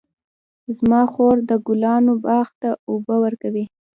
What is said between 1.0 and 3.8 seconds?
خور د ګلانو باغ ته اوبه ورکوي.